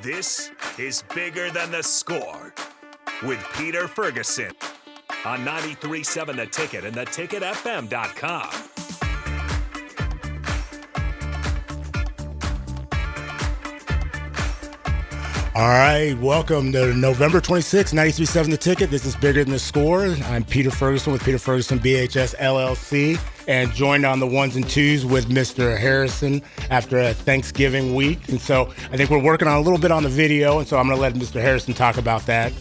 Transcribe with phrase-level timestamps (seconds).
[0.00, 2.54] This is Bigger Than the Score
[3.24, 4.52] with Peter Ferguson
[5.24, 8.50] on 93.7 The Ticket and theticketfm.com.
[15.56, 18.90] All right, welcome to November 26, 93.7 The Ticket.
[18.90, 20.14] This is Bigger Than the Score.
[20.26, 23.18] I'm Peter Ferguson with Peter Ferguson BHS LLC
[23.48, 25.76] and joined on the ones and twos with Mr.
[25.76, 28.28] Harrison after a Thanksgiving week.
[28.28, 30.78] And so I think we're working on a little bit on the video, and so
[30.78, 31.40] I'm going to let Mr.
[31.40, 32.52] Harrison talk about that.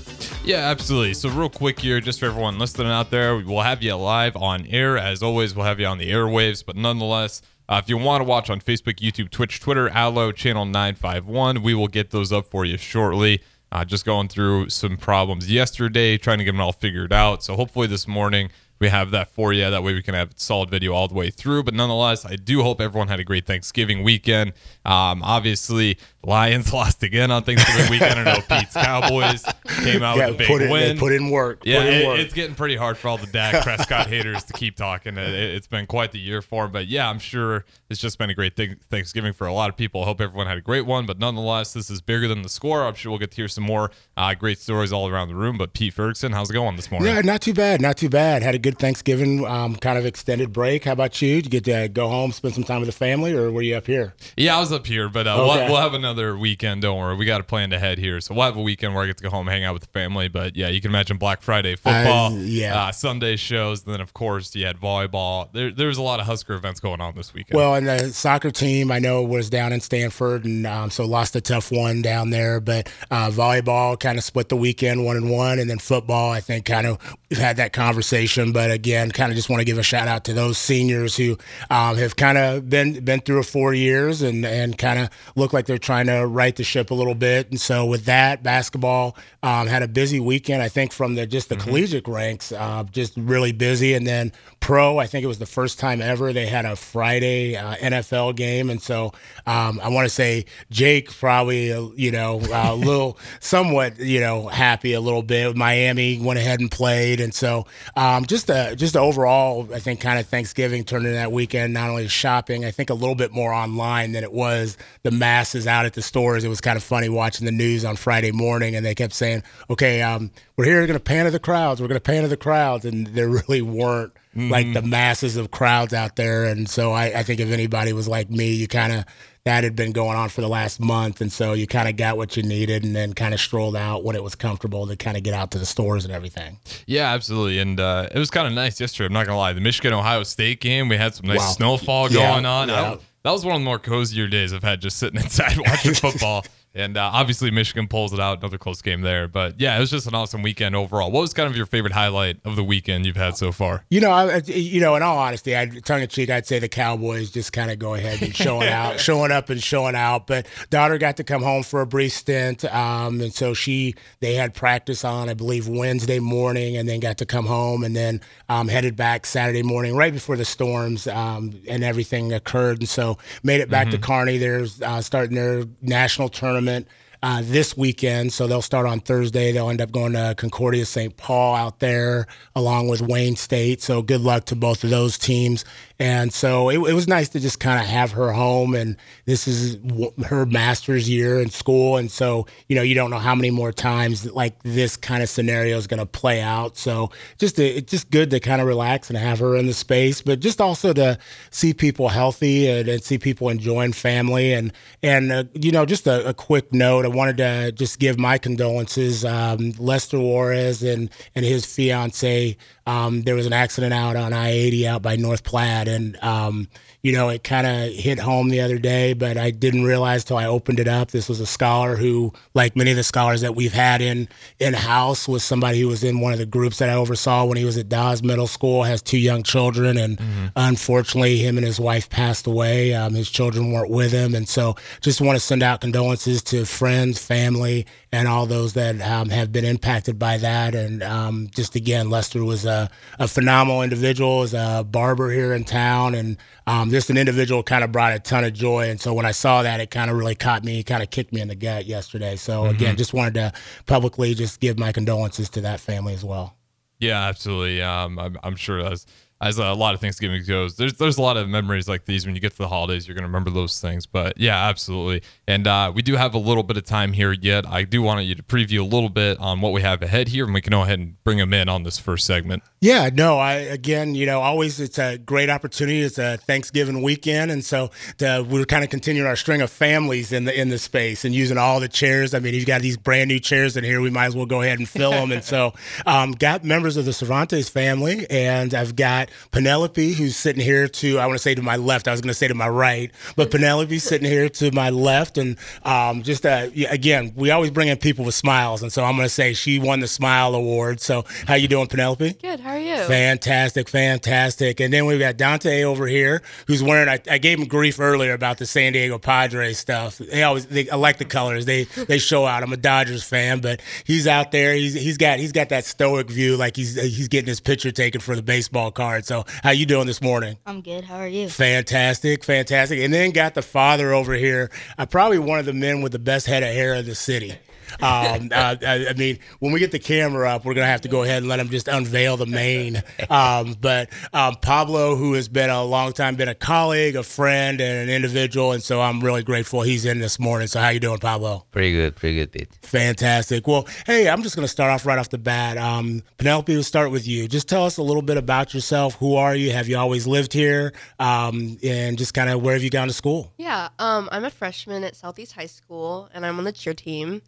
[0.44, 1.14] Yeah, absolutely.
[1.14, 4.66] So, real quick here, just for everyone listening out there, we'll have you live on
[4.68, 4.98] air.
[4.98, 8.26] As always, we'll have you on the airwaves, but nonetheless, uh, if you want to
[8.26, 12.64] watch on Facebook, YouTube, Twitch, Twitter, Allo, channel 951, we will get those up for
[12.64, 13.42] you shortly.
[13.74, 17.44] Uh, just going through some problems yesterday, trying to get them all figured out.
[17.44, 18.50] So, hopefully, this morning
[18.80, 19.70] we have that for you.
[19.70, 21.64] That way we can have solid video all the way through.
[21.64, 24.54] But nonetheless, I do hope everyone had a great Thanksgiving weekend.
[24.86, 28.20] Um, obviously, Lions lost again on Thanksgiving weekend.
[28.20, 29.44] I know Pete's Cowboys
[29.84, 30.98] came out yeah, with a big put in, win.
[30.98, 31.62] Put in work.
[31.64, 32.20] Yeah, in it, work.
[32.20, 35.18] it's getting pretty hard for all the Dak Prescott haters to keep talking.
[35.18, 36.72] It, has been quite the year for him.
[36.72, 39.78] But yeah, I'm sure it's just been a great thing, Thanksgiving for a lot of
[39.78, 40.02] people.
[40.02, 41.06] I hope everyone had a great one.
[41.06, 42.86] But nonetheless, this is bigger than the score.
[42.86, 45.58] I'm sure we'll get to hear some more uh, great stories all around the room.
[45.58, 47.14] But Pete Ferguson, how's it going this morning?
[47.14, 47.80] Yeah, not too bad.
[47.80, 48.44] Not too bad.
[48.44, 50.86] Had a good Thanksgiving um, kind of extended break.
[50.86, 51.42] How about you?
[51.42, 53.76] Did you get to go home, spend some time with the family, or were you
[53.76, 54.14] up here?
[54.36, 55.60] Yeah, I was up here, but uh, okay.
[55.60, 56.82] we'll, we'll, have another weekend.
[56.82, 59.08] Don't worry, we got a plan ahead here, so we'll have a weekend where I
[59.08, 60.28] get to go home, hang out with the family.
[60.28, 64.02] But yeah, you can imagine Black Friday football, uh, yeah, uh, Sunday shows, and then
[64.02, 65.50] of course you had volleyball.
[65.54, 67.58] There, there's a lot of Husker events going on this weekend.
[67.58, 71.36] Well, and the soccer team I know was down in Stanford, and um, so lost
[71.38, 72.60] a tough one down there.
[72.60, 76.42] But uh, volleyball kind of split the weekend one and one, and then football I
[76.42, 76.98] think kind of
[77.30, 78.52] we've had that conversation.
[78.52, 81.16] But again, kind of just want to give give a shout out to those seniors
[81.16, 81.38] who
[81.70, 85.66] um, have kind of been been through four years and and kind of look like
[85.66, 87.50] they're trying to right the ship a little bit.
[87.50, 90.62] And so with that, basketball um, had a busy weekend.
[90.62, 91.70] I think from the just the mm-hmm.
[91.70, 93.94] collegiate ranks, uh, just really busy.
[93.96, 97.56] And then pro, I think it was the first time ever they had a Friday
[97.56, 98.70] uh, NFL game.
[98.70, 99.14] And so
[99.46, 104.48] um, I want to say Jake probably uh, you know a little somewhat you know
[104.48, 105.56] happy a little bit.
[105.56, 107.66] Miami went ahead and played, and so
[107.96, 111.74] um, just a just a overall I think kind of Thanksgiving turned into that weekend,
[111.74, 115.68] not only shopping, I think a little bit more online than it was the masses
[115.68, 116.44] out at the stores.
[116.44, 119.42] It was kind of funny watching the news on Friday morning, and they kept saying,
[119.70, 122.38] okay, um, we're here, we're going to pander the crowds, we're going to pander the
[122.38, 122.86] crowds.
[122.86, 124.52] And there really weren't mm-hmm.
[124.52, 126.46] like the masses of crowds out there.
[126.46, 129.06] And so I, I think if anybody was like me, you kind of
[129.48, 132.18] that had been going on for the last month, and so you kind of got
[132.18, 135.16] what you needed, and then kind of strolled out when it was comfortable to kind
[135.16, 136.60] of get out to the stores and everything.
[136.86, 139.08] Yeah, absolutely, and uh, it was kind of nice yesterday.
[139.08, 141.46] I'm not gonna lie, the Michigan Ohio State game, we had some nice wow.
[141.46, 142.68] snowfall yeah, going on.
[142.68, 142.98] Yeah.
[143.28, 146.46] That was one of the more cozier days I've had just sitting inside watching football.
[146.78, 148.38] And uh, obviously, Michigan pulls it out.
[148.38, 149.28] Another close game there.
[149.28, 151.12] But yeah, it was just an awesome weekend overall.
[151.12, 153.84] What was kind of your favorite highlight of the weekend you've had so far?
[153.90, 156.70] You know, I, you know, in all honesty, I, tongue in cheek, I'd say the
[156.70, 160.28] Cowboys just kind of go ahead and showing out, showing up and showing out.
[160.28, 164.36] But daughter got to come home for a brief stint, um, and so she they
[164.36, 168.22] had practice on, I believe, Wednesday morning, and then got to come home, and then
[168.50, 173.18] um, headed back Saturday morning, right before the storms um, and everything occurred, and so
[173.42, 174.02] made it back mm-hmm.
[174.02, 174.38] to Kearney.
[174.38, 176.88] They're uh, starting their national tournament tournament
[177.24, 178.32] uh, this weekend.
[178.32, 179.52] So they'll start on Thursday.
[179.52, 181.16] They'll end up going to Concordia St.
[181.18, 183.82] Paul out there along with Wayne State.
[183.82, 185.66] So good luck to both of those teams.
[186.00, 188.76] And so it, it was nice to just kind of have her home.
[188.76, 189.78] And this is
[190.26, 191.98] her master's year in school.
[191.98, 195.30] And so, you know, you don't know how many more times like this kind of
[195.30, 196.78] scenario is going to play out.
[196.78, 197.10] So
[197.40, 200.40] just, it's just good to kind of relax and have her in the space, but
[200.40, 201.18] just also to
[201.50, 204.54] see people healthy and, and see people enjoying family.
[204.54, 208.20] And, and uh, you know, just a, a, quick note, I wanted to just give
[208.20, 209.26] my condolences.
[209.26, 212.56] Um, Lester Juarez and, and his fiance,
[212.86, 215.87] um, there was an accident out on I 80 out by North Platte.
[215.88, 216.68] And, um,
[217.08, 220.36] you know, it kind of hit home the other day, but I didn't realize till
[220.36, 221.12] I opened it up.
[221.12, 224.28] This was a scholar who, like many of the scholars that we've had in
[224.60, 227.56] in house, was somebody who was in one of the groups that I oversaw when
[227.56, 228.84] he was at Dawes Middle School.
[228.84, 230.48] Has two young children, and mm-hmm.
[230.58, 232.94] unfortunately, him and his wife passed away.
[232.94, 236.66] Um, his children weren't with him, and so just want to send out condolences to
[236.66, 240.76] friends, family, and all those that um, have been impacted by that.
[240.76, 245.64] And um, just again, Lester was a, a phenomenal individual, as a barber here in
[245.64, 248.90] town, and um, just an individual kind of brought a ton of joy.
[248.90, 251.32] And so when I saw that, it kind of really caught me, kind of kicked
[251.32, 252.36] me in the gut yesterday.
[252.38, 252.76] So mm-hmm.
[252.76, 253.54] again, just wanted to
[253.86, 256.56] publicly just give my condolences to that family as well.
[257.00, 257.84] Yeah, absolutely.
[257.84, 259.06] Um, I'm, I'm, sure that's
[259.40, 262.34] as a lot of Thanksgiving goes, there's there's a lot of memories like these when
[262.34, 263.08] you get to the holidays.
[263.08, 264.06] You're gonna remember those things.
[264.06, 265.22] But yeah, absolutely.
[265.48, 267.68] And uh, we do have a little bit of time here yet.
[267.68, 270.46] I do want you to preview a little bit on what we have ahead here,
[270.46, 272.64] and we can go ahead and bring them in on this first segment.
[272.82, 276.02] Yeah, no, I again, you know, always it's a great opportunity.
[276.02, 280.32] It's a Thanksgiving weekend, and so to, we're kind of continuing our string of families
[280.32, 282.34] in the in the space and using all the chairs.
[282.34, 284.02] I mean, you've got these brand new chairs in here.
[284.02, 285.32] We might as well go ahead and fill them.
[285.32, 285.74] and so,
[286.06, 291.20] um, got members of the Cervantes family, and I've got Penelope who's sitting here to
[291.20, 292.08] I want to say to my left.
[292.08, 295.38] I was going to say to my right, but Penelope's sitting here to my left,
[295.38, 299.16] and um, just uh, again, we always bring in people with smiles, and so I'm
[299.16, 301.00] going to say she won the Smile Award.
[301.02, 302.34] So, how you doing, Penelope?
[302.34, 302.60] Good.
[302.60, 302.98] How are you?
[302.98, 304.80] Fantastic, fantastic.
[304.80, 307.10] And then we've got Dante over here who's wearing.
[307.10, 310.18] I, I gave him grief earlier about the San Diego Padres stuff.
[310.18, 311.66] They always, they, I like the colors.
[311.66, 312.64] They they show out.
[312.64, 314.74] I'm a Dodgers fan, but he's out there.
[314.74, 318.22] He's he's got he's got that stoic view, like he's he's getting his picture taken
[318.22, 319.17] for the baseball card.
[319.26, 320.58] So how you doing this morning?
[320.66, 321.04] I'm good.
[321.04, 321.50] How are you?
[321.50, 323.00] Fantastic, fantastic.
[323.00, 324.70] And then got the father over here.
[324.98, 327.54] Uh, probably one of the men with the best head of hair in the city.
[328.02, 331.08] Um, uh, I, I, mean, when we get the camera up, we're gonna have to
[331.08, 333.04] go ahead and let him just unveil the mane.
[333.30, 337.82] Um, but um, Pablo, who has been a long time, been a colleague, a friend,
[337.82, 340.68] and an individual, and so I'm really grateful he's in this morning.
[340.68, 341.66] So how you doing, Pablo?
[341.72, 342.70] Pretty good, pretty good, Pete.
[342.84, 343.68] Fantastic.
[343.68, 345.78] Well, hey, I'm just gonna start off right off the bat.
[345.78, 347.48] Um, Penelope, we'll start with you.
[347.48, 349.16] Just tell us a little bit about yourself.
[349.16, 349.72] Who are you?
[349.72, 350.94] Have you always lived here?
[351.20, 353.54] Um, and just kind of where have you gone to school?
[353.58, 357.42] Yeah, um, I'm a freshman at Southeast High School, and I'm on the cheer team.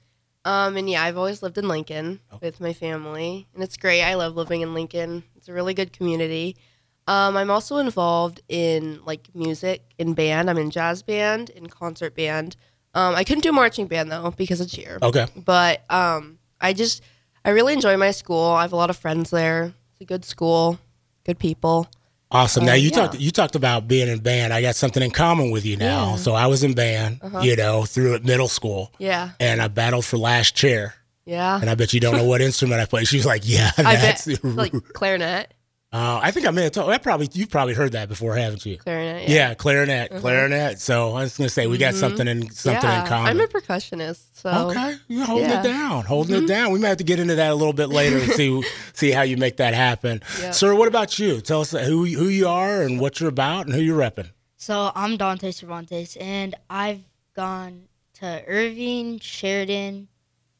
[0.49, 2.39] Um, and yeah, I've always lived in Lincoln oh.
[2.41, 4.01] with my family, and it's great.
[4.01, 5.21] I love living in Lincoln.
[5.35, 6.57] It's a really good community.
[7.05, 10.49] Um, I'm also involved in like music in band.
[10.49, 12.55] I'm in jazz band, in concert band.
[12.95, 14.97] Um, I couldn't do marching band though because of cheer.
[15.03, 15.27] Okay.
[15.35, 17.03] But um, I just
[17.45, 18.49] I really enjoy my school.
[18.49, 19.73] I have a lot of friends there.
[19.91, 20.79] It's a good school,
[21.25, 21.87] good people.
[22.31, 22.65] Awesome.
[22.65, 22.95] Now uh, you yeah.
[22.95, 24.53] talked you talked about being in band.
[24.53, 26.11] I got something in common with you now.
[26.11, 26.15] Yeah.
[26.17, 27.39] So I was in band, uh-huh.
[27.39, 28.93] you know, through middle school.
[28.99, 29.31] Yeah.
[29.39, 30.93] And I battled for last chair.
[31.25, 31.59] Yeah.
[31.59, 33.03] And I bet you don't know what instrument I play.
[33.05, 35.53] She was like, "Yeah, I bet like clarinet."
[35.91, 36.91] Uh, I think I may have told.
[36.91, 38.77] I probably you've probably heard that before, haven't you?
[38.77, 39.27] Clarinet.
[39.27, 40.21] Yeah, yeah clarinet, uh-huh.
[40.21, 40.79] clarinet.
[40.79, 41.99] So I was gonna say we got mm-hmm.
[41.99, 43.27] something in something yeah, in common.
[43.27, 44.21] I'm a percussionist.
[44.33, 45.61] So okay, you're holding yeah.
[45.61, 46.45] it down, holding mm-hmm.
[46.45, 46.71] it down.
[46.71, 48.63] We might have to get into that a little bit later and see
[48.93, 50.21] see how you make that happen.
[50.39, 50.53] Yep.
[50.53, 51.41] Sir, what about you?
[51.41, 54.29] Tell us who who you are and what you're about and who you're repping.
[54.57, 57.01] So I'm Dante Cervantes, and I've
[57.35, 57.87] gone
[58.19, 60.07] to Irving, Sheridan,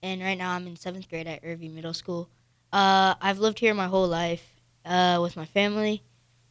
[0.01, 2.29] and right now I'm in seventh grade at Irving Middle School.
[2.73, 6.03] Uh, I've lived here my whole life uh, with my family,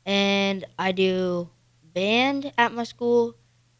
[0.07, 1.49] and I do
[1.83, 3.35] band at my school.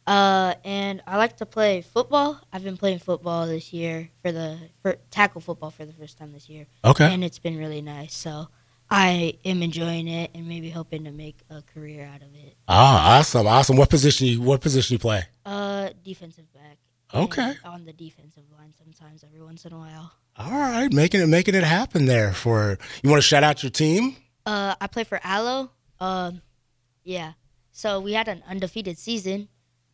[0.07, 2.39] Uh, and I like to play football.
[2.51, 6.33] I've been playing football this year for the for tackle football for the first time
[6.33, 6.65] this year.
[6.83, 7.13] Okay.
[7.13, 8.15] And it's been really nice.
[8.15, 8.47] So
[8.89, 12.55] I am enjoying it and maybe hoping to make a career out of it.
[12.67, 13.77] Ah, awesome, awesome.
[13.77, 15.25] What position you what position you play?
[15.45, 16.77] Uh, defensive back.
[17.13, 17.53] Okay.
[17.65, 20.11] On the defensive line sometimes every once in a while.
[20.37, 23.69] All right, making it making it happen there for you want to shout out your
[23.69, 24.15] team?
[24.49, 25.69] Uh, I play for Allo.
[25.99, 26.41] Um,
[27.03, 27.33] yeah.
[27.71, 29.47] So we had an undefeated season.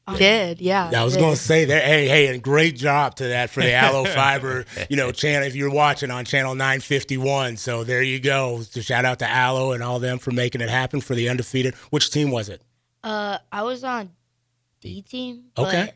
[0.07, 0.92] Um, did yeah.
[0.92, 1.84] yeah I was gonna say that.
[1.84, 5.46] Hey, hey, and great job to that for the Allo Fiber, you know, channel.
[5.46, 8.62] If you're watching on channel 951, so there you go.
[8.62, 11.75] So shout out to Allo and all them for making it happen for the undefeated.
[11.90, 12.62] Which team was it?
[13.04, 14.12] Uh, I was on
[14.80, 15.48] D team.
[15.57, 15.92] Okay.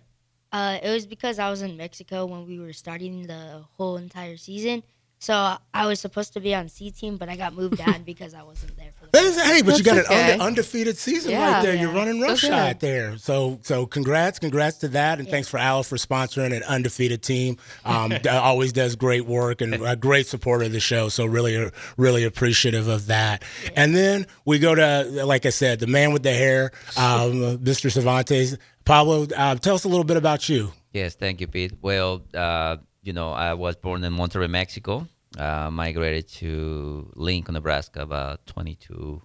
[0.52, 4.36] uh, it was because I was in Mexico when we were starting the whole entire
[4.36, 4.84] season.
[5.22, 8.34] So I was supposed to be on C team, but I got moved down because
[8.34, 9.20] I wasn't there for the.
[9.20, 10.16] Hey, but That's you got okay.
[10.16, 11.76] an under, undefeated season yeah, right there.
[11.76, 11.82] Yeah.
[11.82, 12.78] You're running roughshod okay.
[12.80, 13.18] there.
[13.18, 15.34] So so congrats, congrats to that, and yeah.
[15.34, 17.58] thanks for Al for sponsoring an undefeated team.
[17.84, 21.10] Um, always does great work and a great supporter of the show.
[21.10, 23.44] So really really appreciative of that.
[23.76, 27.92] And then we go to like I said, the man with the hair, um, Mr.
[27.92, 28.58] Cervantes.
[28.86, 30.72] Pablo, uh, tell us a little bit about you.
[30.94, 31.74] Yes, thank you, Pete.
[31.82, 32.24] Well.
[32.34, 32.78] Uh,
[33.10, 35.08] you know, I was born in Monterrey, Mexico.
[35.36, 39.20] Uh, migrated to Lincoln, Nebraska about 22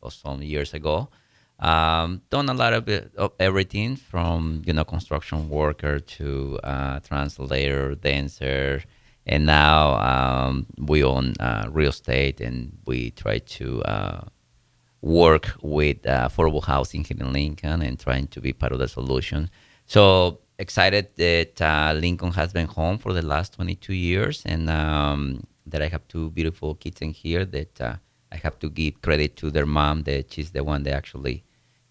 [0.00, 1.08] or some years ago.
[1.58, 7.96] Um, done a lot of, of everything from you know construction worker to uh, translator,
[7.96, 8.84] dancer,
[9.26, 9.80] and now
[10.12, 14.20] um, we own uh, real estate and we try to uh,
[15.00, 18.88] work with uh, affordable housing here in Lincoln and trying to be part of the
[18.88, 19.50] solution.
[19.86, 25.44] So excited that uh, Lincoln has been home for the last 22 years and um,
[25.66, 27.96] that I have two beautiful kids in here that uh,
[28.32, 31.44] I have to give credit to their mom that she's the one that actually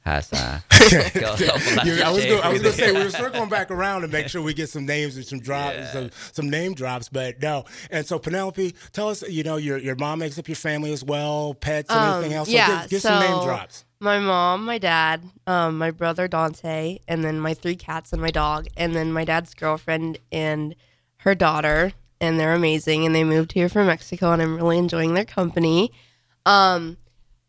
[0.06, 3.10] has killed a lot You- of I was gonna, I was gonna say we were
[3.24, 6.50] circling back around to make sure we get some names and some drops, some, some
[6.50, 7.66] name drops, but no.
[7.90, 11.04] And so Penelope, tell us, you know, your your mom makes up your family as
[11.04, 12.48] well, pets, and anything else?
[12.50, 13.86] So Um, yeah, give, give some name drops.
[14.00, 18.30] My mom, my dad, um, my brother Dante, and then my three cats and my
[18.30, 20.76] dog, and then my dad's girlfriend and
[21.18, 23.06] her daughter, and they're amazing.
[23.06, 25.92] And they moved here from Mexico, and I'm really enjoying their company.
[26.46, 26.98] Um,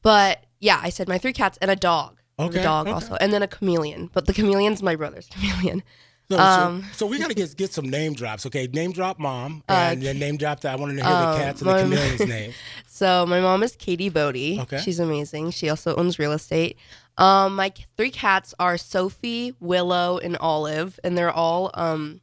[0.03, 2.16] but yeah, I said my three cats and a dog.
[2.39, 2.95] I have Okay, a dog okay.
[2.95, 4.11] also, and then a chameleon.
[4.13, 5.83] But the chameleon's my brother's chameleon.
[6.31, 8.45] So, so- um, so, we got to get get some name drops.
[8.47, 10.61] Okay, name drop mom, Uh, and then name drop.
[10.61, 12.53] The, I wanted to hear the um, cats and the chameleon's name.
[12.89, 14.59] So my mom is Katie Bodie.
[14.63, 14.79] Okay.
[14.79, 15.53] She's amazing.
[15.53, 16.77] She also owns real estate.
[17.17, 22.21] Um, my three cats are Sophie, Willow, and Olive, and they're all um,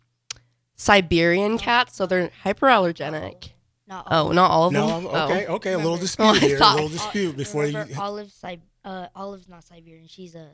[0.75, 3.51] Siberian cats, so they're hyperallergenic.
[3.87, 4.27] Not all.
[4.27, 5.07] Oh, not all of No, them.
[5.07, 5.55] I'm- okay, Oh.
[5.55, 7.85] okay, a little dispute I here, a little dispute before you.
[7.97, 10.07] Olive, Sib- uh, Olive's not Siberian.
[10.07, 10.49] She's a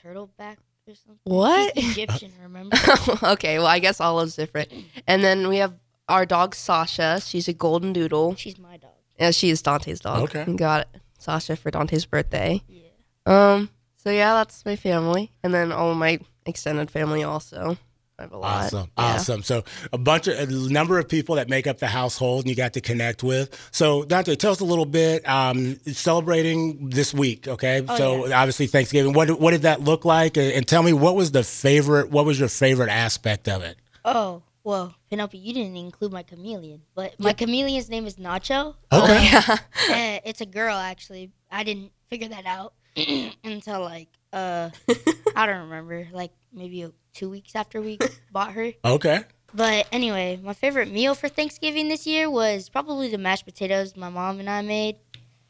[0.00, 0.56] turtleback
[0.86, 1.18] or something.
[1.24, 1.78] What?
[1.78, 2.76] She's Egyptian, remember?
[3.22, 4.72] okay, well I guess Olive's different.
[5.06, 5.74] And then we have
[6.08, 7.20] our dog Sasha.
[7.20, 8.34] She's a golden doodle.
[8.36, 8.90] She's my dog.
[9.18, 10.22] Yeah, she is Dante's dog.
[10.34, 10.44] Okay.
[10.44, 12.62] We got Sasha for Dante's birthday.
[12.68, 12.80] Yeah.
[13.26, 13.70] Um.
[13.96, 17.76] So yeah, that's my family, and then all my extended family also.
[18.20, 18.64] I have a lot.
[18.66, 19.04] Awesome, Yeah.
[19.04, 19.42] awesome.
[19.42, 22.54] So a bunch of a number of people that make up the household, and you
[22.54, 23.48] got to connect with.
[23.72, 25.26] So Dante, tell us a little bit.
[25.28, 27.82] Um, celebrating this week, okay?
[27.88, 29.14] Oh, so obviously Thanksgiving.
[29.14, 30.36] What what did that look like?
[30.36, 32.10] And, and tell me what was the favorite?
[32.10, 33.76] What was your favorite aspect of it?
[34.04, 38.74] Oh, well, Penelope, you didn't include my chameleon, but my chameleon's name is Nacho.
[38.92, 39.24] Okay.
[39.24, 39.56] Yeah.
[39.88, 41.30] Eh, it's a girl, actually.
[41.50, 42.74] I didn't figure that out
[43.44, 44.68] until like uh,
[45.36, 47.98] I don't remember, like maybe two weeks after we
[48.32, 48.72] bought her.
[48.84, 49.20] Okay.
[49.52, 54.08] But anyway, my favorite meal for Thanksgiving this year was probably the mashed potatoes my
[54.08, 54.96] mom and I made.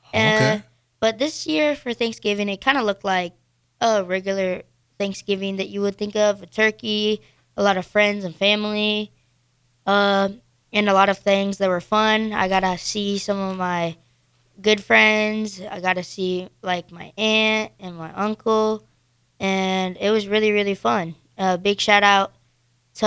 [0.09, 0.53] Okay.
[0.53, 0.59] Uh,
[1.01, 3.35] but this year for Thanksgiving, it kind of looked like
[3.81, 4.63] a regular
[4.99, 7.21] Thanksgiving that you would think of a turkey,
[7.57, 9.13] a lot of friends and family,
[9.87, 10.29] uh,
[10.73, 12.33] and a lot of things that were fun.
[12.33, 13.97] I got to see some of my
[14.61, 15.61] good friends.
[15.61, 18.87] I got to see like my aunt and my uncle,
[19.41, 21.17] and it was really, really fun.
[21.37, 22.33] Uh, big shout out
[22.97, 23.07] to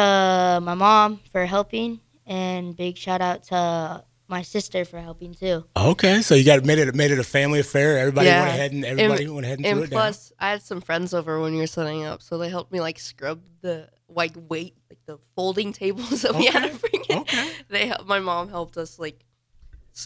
[0.62, 5.64] my mom for helping, and big shout out to my sister for helping too.
[5.78, 6.22] Okay.
[6.22, 8.00] So you got made it made it a family affair.
[8.00, 8.42] Everybody Yeah.
[8.42, 9.98] went ahead and everybody And- went ahead and, threw And it down.
[10.00, 12.82] plus, I had some friends over when you were setting up, so they helped me
[12.82, 17.18] like scrub the like weight, like the folding tables that we had to bring in.
[17.20, 17.50] Okay.
[17.70, 18.08] They helped.
[18.08, 19.24] My mom helped us like.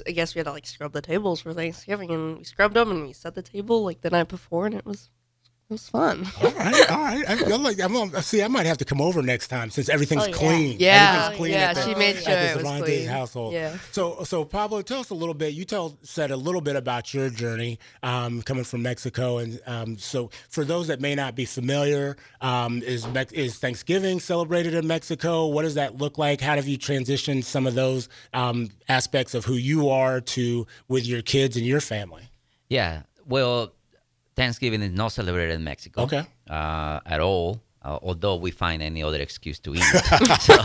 [0.06, 2.92] I guess we had to like scrub the tables for Thanksgiving, and we scrubbed them,
[2.92, 5.10] and we set the table like the night before, and it was
[5.70, 6.26] it was fun.
[6.42, 7.30] All right, all right.
[7.30, 9.90] I, I'm like, I'm, gonna- see, I might have to come over next time since
[9.90, 10.32] everything's Oh, yeah.
[10.34, 10.78] clean.
[10.80, 13.08] Yeah, Everything's clean yeah, at the- she made at sure the it was Cervantes clean.
[13.10, 13.54] household.
[13.54, 13.78] Yeah.
[13.92, 15.54] So, so Pablo, tell us a little bit.
[15.56, 19.98] You tell said a little bit about your journey um, coming from Mexico, and um,
[19.98, 24.88] so for those that may not be familiar, um, is Mex- is Thanksgiving celebrated in
[24.88, 25.48] Mexico?
[25.48, 26.40] What does that look like?
[26.40, 31.06] How have you transitioned some of those um, aspects of who you are to with
[31.06, 32.24] your kids and your family?
[32.70, 33.02] Yeah.
[33.26, 33.74] Well,
[34.38, 36.04] Thanksgiving is not celebrated in Mexico.
[36.04, 36.24] Okay.
[36.50, 37.60] Uh, at all.
[37.84, 39.82] Uh, although we find any other excuse to eat.
[40.42, 40.56] so,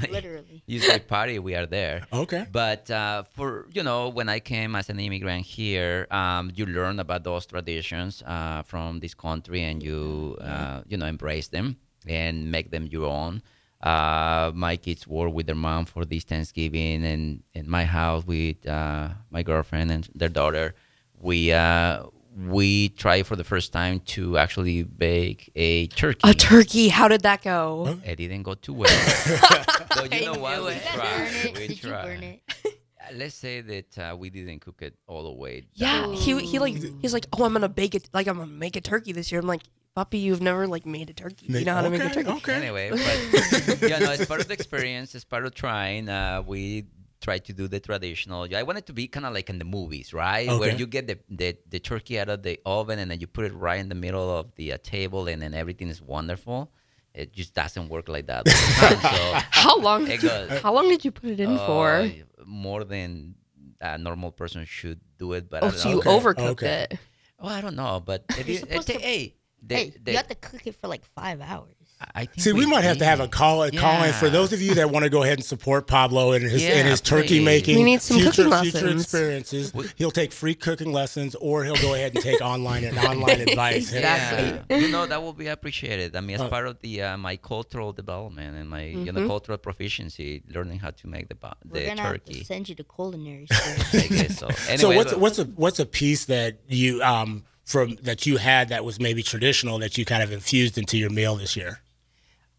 [0.10, 0.62] Literally.
[0.66, 2.02] you say party, we are there.
[2.12, 2.44] Okay.
[2.50, 6.98] But uh, for you know, when I came as an immigrant here, um, you learn
[6.98, 11.76] about those traditions uh, from this country, and you uh, you know embrace them
[12.08, 13.42] and make them your own.
[13.80, 18.66] Uh, my kids were with their mom for this Thanksgiving, and in my house with
[18.66, 20.74] uh, my girlfriend and their daughter,
[21.20, 22.02] we uh,
[22.36, 26.20] we try for the first time to actually bake a turkey.
[26.30, 26.88] A turkey.
[26.88, 27.98] How did that go?
[28.04, 28.88] It didn't go too well.
[29.90, 30.58] but you know what?
[30.58, 31.30] knew We tried.
[31.44, 32.04] We Did you tried.
[32.04, 32.40] burn it?
[32.64, 32.68] Uh,
[33.14, 35.66] Let's say that uh, we didn't cook it all the way.
[35.74, 36.14] Yeah, down.
[36.14, 38.08] he he like he's like, oh, I'm gonna bake it.
[38.14, 39.40] Like I'm gonna make a turkey this year.
[39.40, 39.62] I'm like,
[39.94, 41.46] Puppy, you've never like made a turkey.
[41.48, 42.30] You know how to make a turkey?
[42.30, 42.54] Okay.
[42.54, 43.00] Anyway, but
[43.82, 45.14] yeah, no, it's part of the experience.
[45.14, 46.08] It's part of trying.
[46.08, 46.86] Uh, we
[47.22, 48.40] try to do the traditional.
[48.54, 50.48] I want it to be kind of like in the movies, right?
[50.60, 53.44] Where you get the, the the turkey out of the oven and then you put
[53.48, 56.70] it right in the middle of the uh, table, and then everything is wonderful.
[57.14, 58.42] It just doesn't work like that.
[58.48, 60.00] all the time, so How long?
[60.08, 61.88] It goes- How long did you put it in for?
[62.04, 62.08] Uh,
[62.46, 63.34] more than
[63.80, 65.94] a normal person should do it, but I Oh, don't so know.
[65.94, 66.86] you Okay, overcooked okay.
[66.90, 66.98] it.
[67.38, 70.10] Oh, I don't know, but it You're is, supposed it, to- hey, the, hey, the,
[70.12, 71.74] you have to cook it for like five hours.
[72.14, 74.52] I think See, we, might have to have a call, a call in for those
[74.52, 77.00] of you that want to go ahead and support Pablo and his Yeah, and his
[77.00, 77.44] turkey please.
[77.44, 77.76] making.
[77.76, 79.72] We need some future, future experiences.
[79.74, 83.40] We- He'll take free cooking lessons, or he'll go ahead and take online and online
[83.48, 83.92] advice.
[83.92, 84.60] Exactly.
[84.70, 86.16] Yeah, you know that will be appreciated.
[86.16, 89.16] I mean, as Uh, part of the uh, my cultural development and my Mm-hmm.
[89.16, 92.40] know cultural proficiency, learning how to make the ba- We're gonna have turkey.
[92.40, 93.84] to send you to culinary school.
[94.00, 94.46] I so.
[94.68, 98.36] Anyway, so what's but- what's a what's a piece that you um from that you
[98.38, 101.80] had that was maybe traditional that you kind of infused into your meal this year?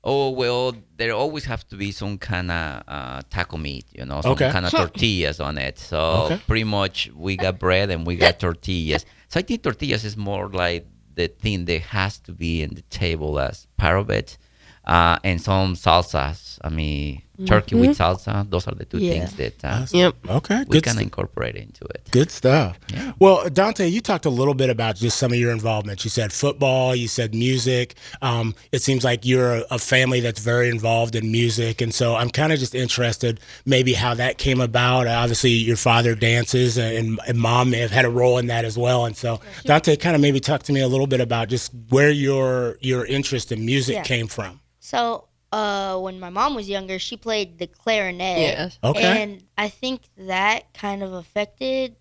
[0.06, 4.20] Oh well, there always have to be some kind of uh, taco meat, you know,
[4.22, 4.52] some Okay.
[4.52, 5.80] kind of tortillas on it.
[5.80, 6.40] So Okay.
[6.46, 9.06] pretty much we got bread and we got tortillas.
[9.30, 12.82] So I think tortillas is more like the thing that has to be in the
[12.90, 14.38] table as part of it,
[14.86, 16.58] uh, and some salsas.
[16.62, 18.50] I mean, turkey with salsa.
[18.50, 19.26] Those are the two Yeah.
[19.26, 20.16] things that uh, Yep.
[20.30, 22.08] Okay, we good can stu- incorporate into it.
[22.12, 22.78] Good stuff.
[22.94, 23.14] Yeah.
[23.20, 26.04] Well, Dante, you talked a little bit about just some of your involvement.
[26.04, 27.96] You said football, you said music.
[28.22, 31.82] Um, it seems like you're a, a family that's very involved in music.
[31.82, 35.08] And so I'm kind of just interested maybe how that came about.
[35.08, 38.78] Obviously, your father dances and, and mom may have had a role in that as
[38.78, 39.06] well.
[39.06, 42.12] And so, Dante, kind of maybe talk to me a little bit about just where
[42.12, 44.04] your your interest in music Yeah.
[44.04, 44.60] came from.
[44.80, 48.40] So, uh, when my mom was younger, she played the clarinet.
[48.40, 48.80] Yes.
[48.84, 49.22] Okay.
[49.22, 51.96] And I think that kind of affected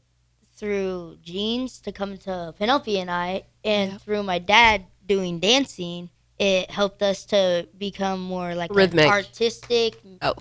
[0.57, 6.71] through genes to come to Penelope and I, and through my dad doing dancing, it
[6.71, 9.07] helped us to become more like Rhythmic.
[9.07, 10.35] artistic, Oh.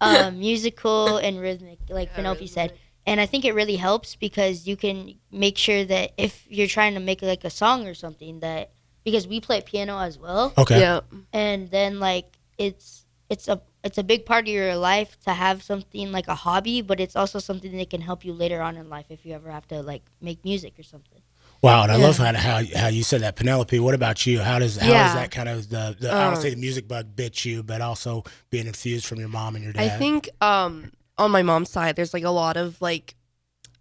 [0.00, 2.72] uh, musical, and rhythmic, like Penelope said.
[3.06, 6.94] And I think it really helps because you can make sure that if you're trying
[6.94, 8.72] to make like a song or something that
[9.04, 10.80] because we play piano as well, Okay.
[10.80, 11.04] Yep.
[11.32, 15.62] and then like it's it's a it's a big part of your life to have
[15.62, 18.88] something like a hobby but it's also something that can help you later on in
[18.88, 21.22] life if you ever have to like make music or something
[21.62, 23.78] Wow, and I love how, how how you said that, Penelope.
[23.80, 24.40] What about you?
[24.40, 25.04] How does how Yeah.
[25.04, 27.62] does that kind of the, the I don't Um, say the music bug bit you,
[27.62, 29.82] but also being infused from your mom and your dad?
[29.82, 33.14] I think um on my mom's side there's like a lot of like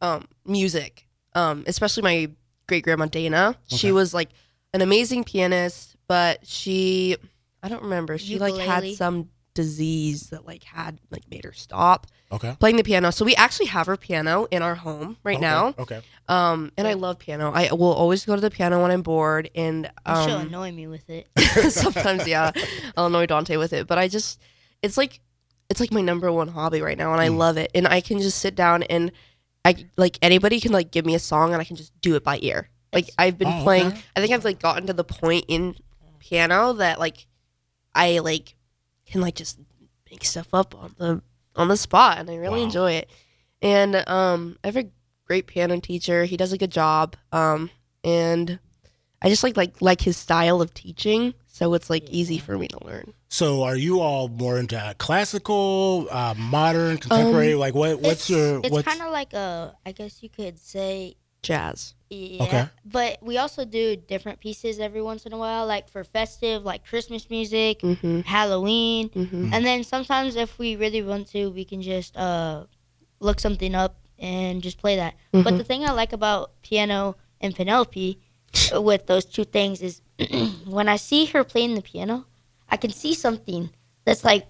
[0.02, 1.06] um music.
[1.34, 2.32] Um especially my
[2.68, 3.58] great grandma Dana.
[3.68, 4.30] She was like
[4.74, 7.18] an amazing pianist, but she
[7.66, 8.18] I don't remember.
[8.18, 12.56] She like had some disease that like had like made her stop okay.
[12.60, 13.10] playing the piano.
[13.12, 15.74] So we actually have her piano in our home right Okay, now.
[15.80, 16.02] Okay.
[16.28, 17.52] Um and I love piano.
[17.54, 20.72] I will always go to the piano when I'm bored and and she'll um annoy
[20.74, 21.28] me with it
[21.72, 22.52] sometimes yeah
[22.98, 24.42] i'll annoy dante with it but i just
[24.82, 25.20] it's like
[25.70, 27.38] it's like my number one hobby right now and i Mm.
[27.38, 29.12] love it and i can just sit down and
[29.64, 32.24] i like anybody can like give me a song and i can just do it
[32.24, 34.02] by ear like i've been Oh, playing okay.
[34.16, 35.76] i think i've like gotten to the point in
[36.20, 37.26] piano that like
[37.96, 38.56] i like
[39.08, 39.58] can like just
[40.12, 41.22] make stuff up on the
[41.56, 42.66] on the spot and i really Wow.
[42.66, 43.10] enjoy it
[43.62, 44.86] and um i have a
[45.26, 47.70] great piano teacher he does a good job um
[48.04, 48.60] and
[49.22, 52.68] I just like like like his style of teaching, so it's like easy for me
[52.68, 53.14] to learn.
[53.28, 57.56] So, are you all more into classical, uh, modern, contemporary?
[57.56, 61.16] like, what what's it's, your it's kind of like a i guess you could say
[61.46, 61.94] Jazz.
[62.10, 62.66] yeah Okay.
[62.86, 66.82] but we also do different pieces every once in a while like for festive like
[66.86, 68.22] christmas music Mm-hmm.
[68.22, 69.54] halloween Mm-hmm.
[69.54, 72.66] And then sometimes if we really want to, we can just uh,
[73.20, 75.14] look something up and just play that.
[75.32, 78.20] But the thing I like about piano and Penelope
[78.74, 80.02] uh, with those two things is
[80.78, 82.26] when I see her playing the piano,
[82.70, 83.70] I can see something
[84.06, 84.48] that's like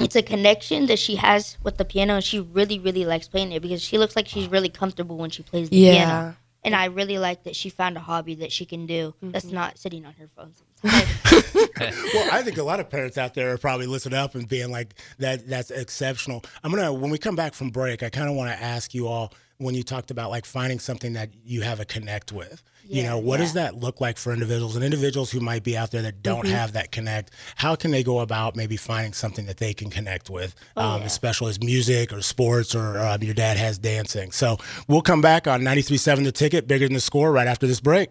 [0.00, 3.52] it's a connection that she has with the piano and she really really likes playing
[3.52, 5.92] it because she looks like she's really comfortable when she plays the Yeah.
[5.92, 6.36] piano.
[6.62, 9.54] And I really like that she found a hobby that she can do that's mm-hmm.
[9.54, 10.52] not sitting on her phone.
[10.84, 14.70] well, I think a lot of parents out there are probably listening up and being
[14.70, 18.34] like, "That that's exceptional." I'm gonna when we come back from break, I kind of
[18.36, 21.80] want to ask you all when you talked about like finding something that you have
[21.80, 22.62] a connect with.
[22.88, 25.90] you know, what does that look like for individuals and individuals who might be out
[25.92, 26.54] there that don't Mm-hmm.
[26.54, 27.30] have that connect?
[27.54, 31.02] How can they go about maybe finding something that they can connect with, Oh, um,
[31.02, 34.32] especially as music or sports or um, your dad has dancing?
[34.32, 34.56] So
[34.88, 38.10] we'll come back on 93.7 The Ticket, bigger than the score, right after this break.